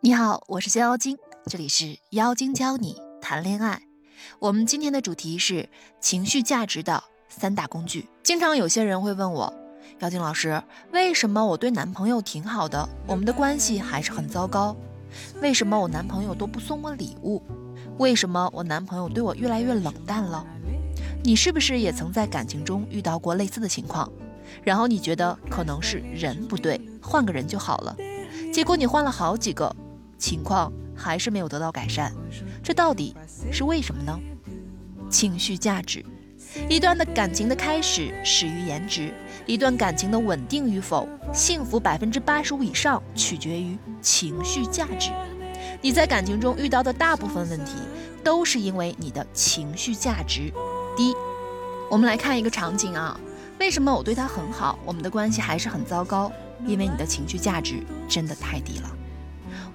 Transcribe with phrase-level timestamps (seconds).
[0.00, 3.82] 你好，我是逍妖精，这里是妖精教你谈恋爱。
[4.38, 5.68] 我们今天的主题是
[6.00, 8.08] 情绪价值的三大工具。
[8.22, 9.52] 经常有些人会问我，
[9.98, 14.76] 妖精老师，为什么我对男朋友挺好的，我们的关系还是很糟糕？
[15.42, 17.42] 为什么我男朋友都不送我礼物？
[17.98, 20.46] 为什么我男朋友对我越来越冷淡了？
[21.24, 24.08] 你是不是也曾在感情中遇到过类似的情况？
[24.62, 27.96] 然后你觉得可能是人不对，换个人就好了，
[28.54, 29.74] 结果你换了好几个。
[30.18, 32.12] 情况还是没有得到改善，
[32.62, 33.14] 这到底
[33.52, 34.18] 是为什么呢？
[35.08, 36.04] 情绪价值，
[36.68, 39.14] 一段的感情的开始始于颜值，
[39.46, 45.10] 一段感情的稳定与否，幸福百分之八十五以上取决于情绪价值。
[45.80, 47.72] 你在感情中遇到的大部分问题，
[48.24, 50.52] 都是因为你的情绪价值
[50.96, 51.14] 低。
[51.90, 53.18] 我们来看一个场景啊，
[53.60, 56.30] 为什么我对他很好，我们的关系还是很糟糕？
[56.66, 58.97] 因为你的情绪价值真的太低了。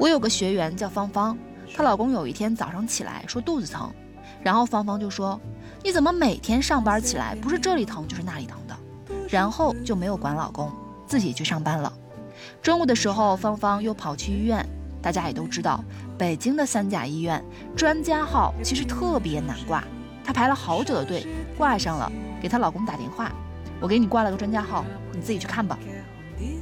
[0.00, 1.36] 我有个学员叫芳芳，
[1.76, 3.92] 她老公有一天早上起来说肚子疼，
[4.42, 5.38] 然后芳芳就说
[5.84, 8.74] ：“你怎么每天上班起来不是这里疼就是那里疼的？”
[9.28, 10.72] 然后就没有管老公，
[11.06, 11.92] 自己去上班了。
[12.62, 14.66] 中午的时候，芳芳又跑去医院。
[15.02, 15.84] 大家也都知道，
[16.16, 17.42] 北京的三甲医院
[17.76, 19.84] 专家号其实特别难挂，
[20.24, 21.26] 她排了好久的队，
[21.58, 23.30] 挂上了，给她老公打电话
[23.80, 25.78] ：“我给你挂了个专家号，你自己去看吧。”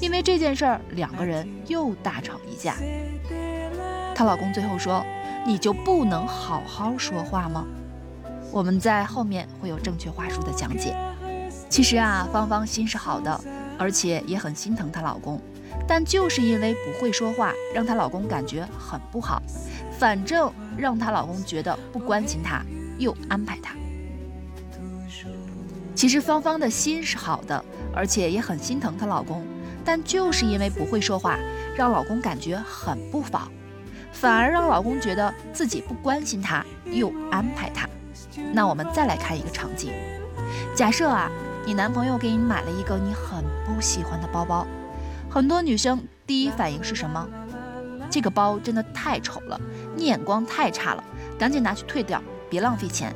[0.00, 2.76] 因为这件事儿，两个人又大吵一架。
[4.14, 5.04] 她老公最后说
[5.46, 7.64] ：“你就不能好好说话吗？”
[8.50, 10.96] 我们在后面会有正确话术的讲解。
[11.68, 13.40] 其实啊，芳芳心是好的，
[13.78, 15.40] 而且也很心疼她老公，
[15.86, 19.42] 但就是因为不会说话，让她老公感觉很不好。
[19.98, 22.62] 反正让她老公觉得不关心她，
[22.98, 23.74] 又安排她。
[25.94, 27.62] 其实芳芳的心是好的，
[27.94, 29.44] 而且也很心疼她老公，
[29.88, 31.38] 但就是因为不会说话，
[31.74, 33.50] 让老公感觉很不爽。
[34.12, 37.88] 反而让老公觉得自己不关心他，又安排他。
[38.52, 39.90] 那我们再来看一个场景：
[40.76, 41.30] 假设啊，
[41.64, 44.66] 你男朋友给你买了一个你很不喜欢的包包，
[45.30, 47.26] 很多女生第一反应是什么？
[48.10, 49.58] 这个包真的太丑了，
[49.96, 51.02] 你眼光太差了，
[51.38, 53.10] 赶紧拿去退掉，别浪费钱。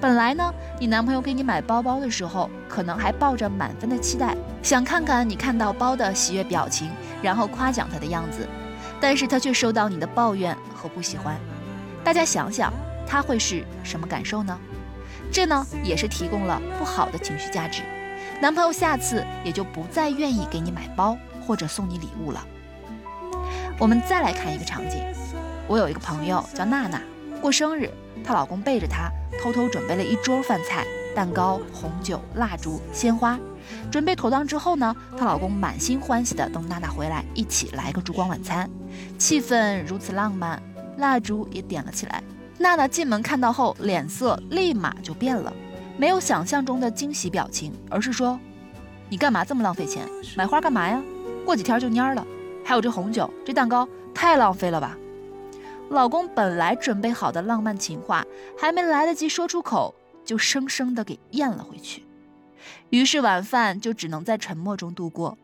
[0.00, 8.46] 本来呢，你男朋友给你买包包的时候，可能还抱着满分的期待，想看看你看到包的喜悦表情，然后夸奖他的样子。
[9.00, 11.36] 但是他却收到你的抱怨和不喜欢，
[12.04, 12.72] 大家想想
[13.06, 14.56] 他会是什么感受呢？
[15.32, 17.82] 这呢也是提供了不好的情绪价值，
[18.40, 22.44] 男朋友下次也就不再愿意给你买包或者送你礼物了。
[23.78, 25.00] 我们再来看一个场景，
[25.66, 27.00] 我有一个朋友叫娜娜，
[27.38, 27.90] 过生日，
[28.24, 29.10] 她老公背着她
[29.40, 30.84] 偷偷准备了一桌饭菜，
[31.14, 33.38] 蛋糕、红酒、蜡烛、鲜花。
[33.90, 38.68] 准备妥当之后呢，她老公满心欢喜的等娜娜回来，一起来个烛光晚餐，
[39.18, 40.62] 气氛如此浪漫，
[40.96, 42.22] 蜡烛也点了起来。
[42.58, 45.52] 娜娜进门看到后，脸色立马就变了，
[45.96, 48.38] 没有想象中的惊喜表情，而是说
[49.08, 50.04] ：“你干嘛这么浪费钱？
[50.36, 51.00] 买花干嘛呀？
[51.44, 52.26] 过几天就蔫了。
[52.64, 54.96] 还有这红酒，这蛋糕，太浪费了吧！”
[55.90, 58.24] 老公本来准备好的浪漫情话，
[58.58, 59.94] 还没来得及说出口，
[60.24, 62.04] 就生生的给咽了回去。
[62.90, 65.36] 于是晚饭就只能在沉默中度过。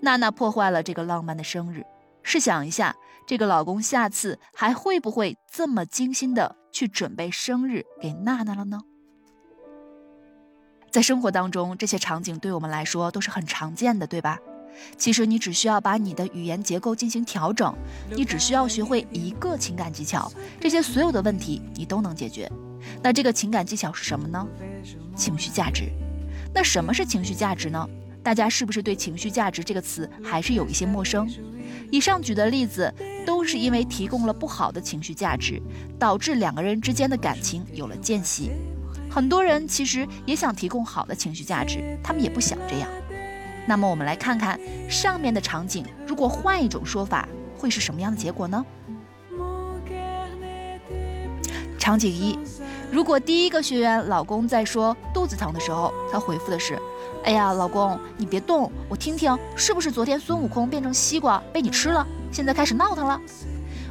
[0.00, 1.84] 娜娜破坏了这个浪漫的生日。
[2.22, 2.94] 试想一下，
[3.26, 8.80] 这个老公下次还会不会这么精心的去准备生日给娜娜了呢？
[10.90, 14.38] 在生活当中，这些场景对我们来说都是很常见的，对吧？
[14.96, 17.74] 其实你只需要把你的语言结构进行调整，
[18.10, 20.30] 你只需要学会一个情感技巧，
[20.60, 22.50] 这些所有的问题你都能解决。
[23.02, 24.46] 那这个情感技巧是什么呢？
[25.14, 25.90] 情绪价值。
[26.54, 27.88] 那什么是情绪价值呢？
[28.22, 31.28] 大家是不是对情绪价值这个词还是有一些陌生？
[31.90, 32.92] 以上举的例子
[33.24, 35.62] 都是因为提供了不好的情绪价值，
[35.98, 38.50] 导致两个人之间的感情有了间隙。
[39.10, 42.88] 很多人其实也想提供好的情绪价值，他们也不想这样。
[43.68, 44.58] 那么我们来看看
[44.88, 48.64] 上面的场景，如果换一种说法，会是什么样的结果呢？
[51.78, 52.38] 场景一。
[52.90, 56.78] 如果第一个学员老公在说肚子疼的时候，他回复的是
[57.24, 63.20] ：“哎呀，老公，你别动，我听听，是不是昨天孙悟空变成西瓜被你吃了，现在开始闹腾了？”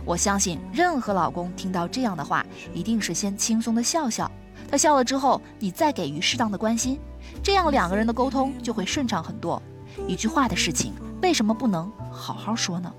[0.04, 4.32] 我相信任何老公听到这样的话，一定是先轻松的笑笑。
[4.70, 7.00] 他笑了之后，你再给予适当的关心，
[7.42, 9.62] 这样两个人的沟通就会顺畅很多。
[10.08, 12.94] 一句话的事情，为什么不能好好说呢？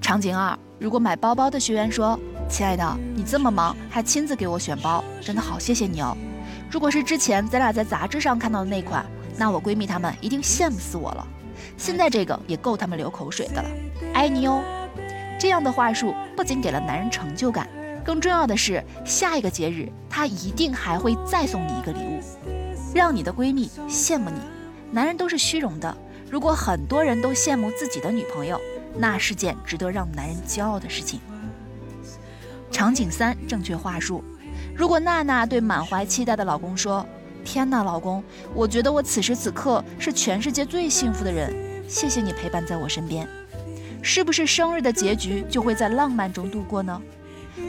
[0.00, 0.58] 场景二。
[0.78, 2.18] 如果买包包的学员说
[2.48, 6.16] ：“亲爱的，你这么忙还亲自给我选包，真的好谢谢你哦。
[6.70, 9.04] 如果是之前咱俩在杂志上看到的那款，
[9.36, 11.26] 那我闺蜜她们一定羡慕死我了。
[11.76, 13.68] 现在这个也够他们流口水的了，
[14.14, 14.62] 爱你哦。
[15.38, 17.68] 这样的话术不仅给了男人成就感，
[18.04, 22.20] 更重要的是，下一个节日他一定还会再送你一个礼物，
[22.94, 24.40] 让你的闺蜜羡慕你。
[24.90, 25.96] 男人都是虚荣的，
[26.30, 28.58] 如果很多人都羡慕自己的女朋友，
[28.96, 31.20] 那是件值得让男人骄傲的事情。
[32.70, 34.24] 场景三，正确话术。
[34.74, 37.04] 如果娜娜对满怀期待的老公说
[37.44, 38.22] ：“天哪，老公，
[38.54, 41.52] 我觉得我此时此刻是全世界最幸福的人，
[41.88, 43.28] 谢谢你陪伴在我身边。”
[44.00, 47.02] 是不是生日的结局就会在浪漫中度过呢？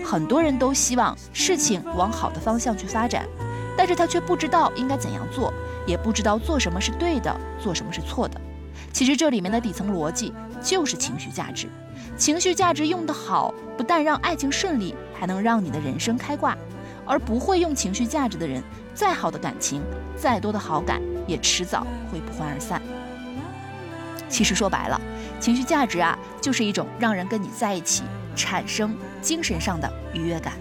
[0.05, 3.25] 很多人都希望事情往好的方向去发展，
[3.77, 5.53] 但是他却不知道应该怎样做，
[5.85, 8.39] 也不知道做什么是对的，做什么是错的。
[8.91, 11.67] 其实这里面的底层逻辑就是情绪价值。
[12.17, 16.57] 情绪价值用得好，不但让爱情顺利，还能让你的人生开挂。
[17.05, 18.63] 而不会用情绪价值的人，
[18.93, 19.81] 再好的感情，
[20.15, 22.79] 再多的好感，也迟早会不欢而散。
[24.27, 25.01] 其实说白了，
[25.39, 28.03] 情绪价值啊，就是一种让人跟你在一起
[28.39, 30.53] 产生精神上的愉悦感。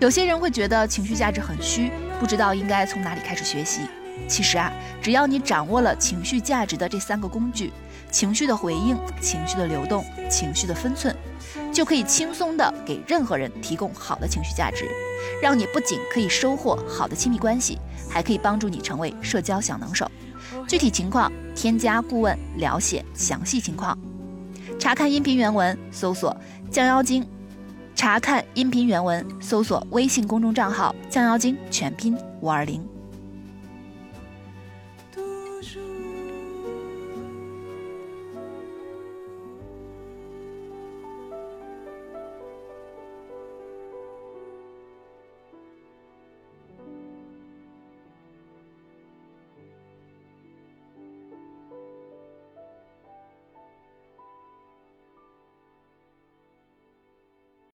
[0.00, 3.82] 有些人会觉得情绪价值很虚，不知道应该从哪里开始学习。
[4.26, 4.72] 其实啊，
[5.02, 7.70] 只要你掌握了情绪价值的这三个工具：
[8.10, 11.14] 情绪的回应、情绪的流动、情绪的分寸，
[11.70, 14.88] 就可以轻松地给任何人提供好的情绪价值，
[15.42, 17.78] 让你不仅可以收获好的亲密关系，
[18.08, 20.10] 还可以帮助你成为社交小能手。
[20.66, 23.98] 具体情况，添加顾问了解详细情况。
[24.78, 26.36] 查看音频原文，搜索
[26.70, 27.26] “降妖精”。
[27.94, 32.95] 查看音频原文，搜索微信公众账号“降妖精”全拼五二零。